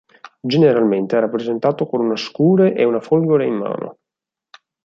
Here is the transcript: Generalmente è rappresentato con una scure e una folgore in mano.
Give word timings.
Generalmente 0.41 1.15
è 1.15 1.19
rappresentato 1.19 1.85
con 1.85 2.01
una 2.03 2.15
scure 2.17 2.73
e 2.73 2.83
una 2.85 2.99
folgore 3.01 3.45
in 3.45 3.53
mano. 3.53 3.97